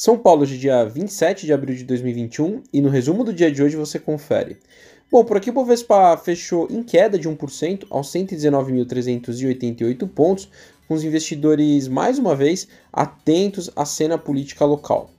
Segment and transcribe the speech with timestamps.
[0.00, 3.62] São Paulo de dia 27 de abril de 2021 e no resumo do dia de
[3.62, 4.56] hoje você confere.
[5.12, 10.48] Bom, por aqui o Bovespa fechou em queda de 1% aos 119.388 pontos,
[10.88, 15.10] com os investidores mais uma vez atentos à cena política local.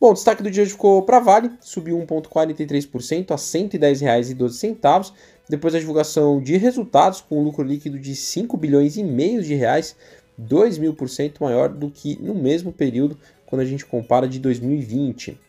[0.00, 5.12] Bom, o destaque do dia ficou para Vale, subiu 1,43% a R$ 110,12,
[5.48, 9.56] depois da divulgação de resultados com um lucro líquido de 5 bilhões e meio de
[9.56, 9.96] reais,
[10.38, 14.38] 2 mil por cento maior do que no mesmo período quando a gente compara de
[14.38, 15.40] 2020.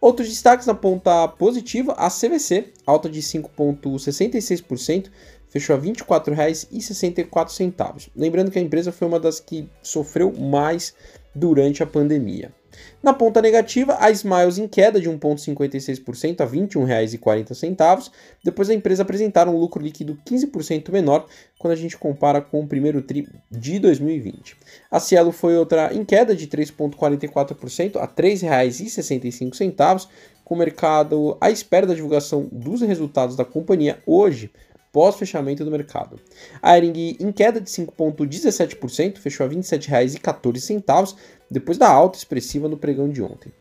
[0.00, 5.08] Outros destaques na ponta positiva, a CVC, alta de 5,66%,
[5.48, 8.10] fechou a R$ 24,64.
[8.14, 10.94] Lembrando que a empresa foi uma das que sofreu mais
[11.34, 12.52] durante a pandemia.
[13.02, 18.10] Na ponta negativa, a Smiles em queda de 1,56% a R$ 21,40.
[18.42, 21.26] Depois a empresa apresentar um lucro líquido 15% menor
[21.58, 24.56] quando a gente compara com o primeiro TRI de 2020.
[24.90, 30.08] A Cielo foi outra em queda de 3,44% a R$ 3,65,
[30.44, 34.50] com o mercado à espera da divulgação dos resultados da companhia hoje,
[34.94, 36.20] pós-fechamento do mercado.
[36.62, 41.16] A Ering em queda de 5,17%, fechou a R$ 27,14,
[41.50, 43.52] depois da alta expressiva no pregão de ontem.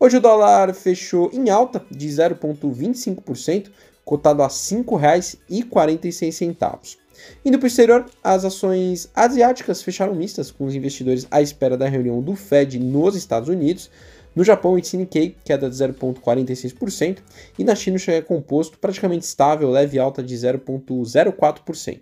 [0.00, 3.70] Hoje o dólar fechou em alta de 0,25%,
[4.04, 6.96] cotado a R$ 5,46.
[7.44, 11.88] Indo para o exterior, as ações asiáticas fecharam mistas, com os investidores à espera da
[11.88, 13.88] reunião do Fed nos Estados Unidos,
[14.36, 17.20] no Japão, o Nikkei queda de 0,46%
[17.58, 22.00] e na China o Xangai Composto praticamente estável, leve alta de 0,04%.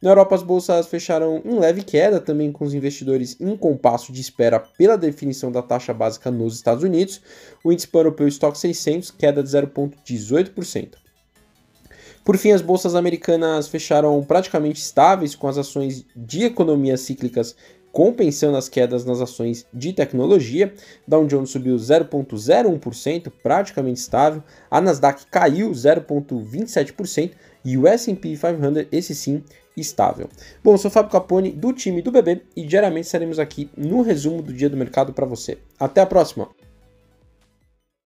[0.00, 4.20] Na Europa, as bolsas fecharam em leve queda, também com os investidores em compasso de
[4.20, 7.20] espera pela definição da taxa básica nos Estados Unidos.
[7.64, 11.02] O índice europeu Stock 600 queda de 0,18%.
[12.24, 17.56] Por fim, as bolsas americanas fecharam praticamente estáveis, com as ações de economias cíclicas
[17.92, 20.72] compensando as quedas nas ações de tecnologia.
[21.06, 24.42] Dow Jones subiu 0,01%, praticamente estável.
[24.70, 27.32] A Nasdaq caiu 0,27%
[27.64, 29.44] e o S&P 500, esse sim,
[29.76, 30.28] estável.
[30.64, 34.52] Bom, sou Fábio Capone do time do BB e diariamente estaremos aqui no resumo do
[34.52, 35.58] dia do mercado para você.
[35.78, 36.48] Até a próxima!